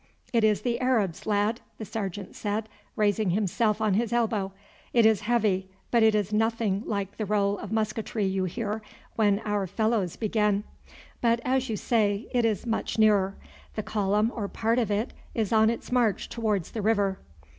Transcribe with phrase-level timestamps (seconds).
[0.33, 4.51] "It is the Arabs, lad," the sergeant said, raising himself on his elbow.
[4.93, 8.81] "It is heavy, but it is nothing like the roll of musketry you hear
[9.15, 10.63] when our fellows begin.
[11.21, 13.35] But, as you say, it is much nearer;
[13.75, 17.19] the column, or part of it, is on its march towards the river."